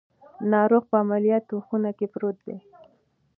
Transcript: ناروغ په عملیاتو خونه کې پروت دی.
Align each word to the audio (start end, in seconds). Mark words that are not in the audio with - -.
ناروغ 0.51 0.83
په 0.91 0.95
عملیاتو 1.03 1.55
خونه 1.65 1.89
کې 1.97 2.07
پروت 2.13 2.37
دی. 2.47 2.57